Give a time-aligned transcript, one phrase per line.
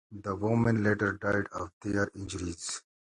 [0.11, 2.81] The women later died of their injuries.